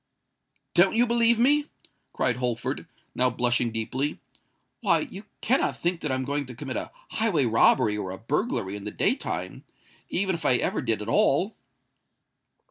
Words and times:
"Don't 0.73 0.95
you 0.95 1.05
believe 1.05 1.37
me?" 1.37 1.67
cried 2.11 2.37
Holford, 2.37 2.87
now 3.13 3.29
blushing 3.29 3.69
deeply. 3.71 4.19
"Why, 4.79 5.01
you 5.01 5.25
cannot 5.41 5.77
think 5.79 6.01
that 6.01 6.11
I'm 6.11 6.25
going 6.25 6.47
to 6.47 6.55
commit 6.55 6.75
a 6.75 6.89
highway 7.11 7.45
robbery 7.45 7.97
or 7.97 8.09
a 8.09 8.17
burglary 8.17 8.75
in 8.75 8.83
the 8.85 8.89
day 8.89 9.13
time—even 9.13 10.33
if 10.33 10.43
I 10.43 10.55
ever 10.55 10.81
did 10.81 11.03
at 11.03 11.07
all?" 11.07 11.55